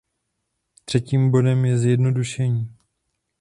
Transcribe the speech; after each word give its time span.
Třetím 0.85 1.31
bodem 1.31 1.65
je 1.65 1.77
zjednodušení. 1.77 2.75